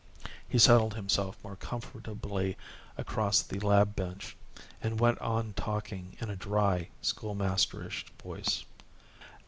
[0.49, 2.57] He settled himself more comfortably
[2.97, 4.35] across the lab bench
[4.81, 8.65] and went on talking in a dry schoolmasterish voice.